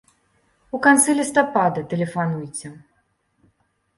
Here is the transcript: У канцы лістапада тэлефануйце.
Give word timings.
У 0.77 0.79
канцы 0.85 1.15
лістапада 1.19 1.83
тэлефануйце. 1.93 2.67